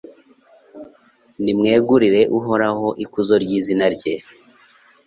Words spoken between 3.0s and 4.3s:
ikuzo ry’izina rye